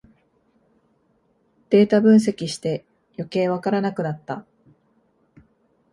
[1.69, 2.83] データ分析して
[3.17, 4.45] よけいわからなくなった